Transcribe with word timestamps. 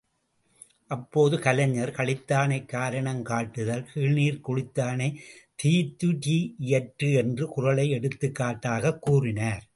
அப்போது 0.87 1.39
கலைஞர், 1.39 1.91
களித்தானைக் 1.91 2.65
காரணம் 2.65 3.23
காட்டுதல் 3.23 3.85
கீழ்நீர்க் 3.93 4.47
குளித்தா 4.47 4.87
னைத் 4.95 5.19
தீத்துரீஇ 5.63 6.53
யற்று 6.65 7.13
என்ற 7.13 7.45
குறளை 7.45 7.91
எடுத்துக்காட்டாகக் 7.91 8.99
கூறினார். 8.99 9.63